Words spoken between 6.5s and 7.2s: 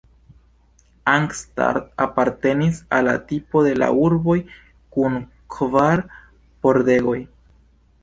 pordegoj.